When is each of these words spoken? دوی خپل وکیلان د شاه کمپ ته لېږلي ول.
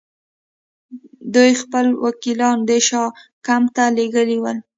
دوی 1.33 1.51
خپل 1.61 1.85
وکیلان 2.05 2.57
د 2.69 2.71
شاه 2.87 3.09
کمپ 3.45 3.67
ته 3.75 3.83
لېږلي 3.95 4.37
ول. 4.39 4.57